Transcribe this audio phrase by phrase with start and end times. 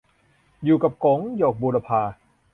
[0.63, 2.01] อยู่กับก๋ง- หยก บูรพา